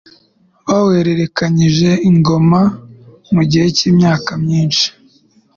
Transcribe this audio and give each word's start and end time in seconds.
bawuhererekanyije 0.67 1.89
ingoma 2.09 2.61
mu 3.33 3.41
gihe 3.49 3.67
cy'imyaka 3.77 4.31
myishi 4.43 4.89